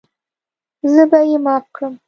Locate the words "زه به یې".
0.93-1.37